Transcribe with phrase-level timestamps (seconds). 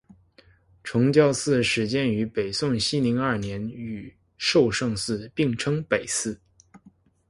[0.83, 6.41] 崇教寺始建于北宋熙宁二年与寿圣寺并称北寺。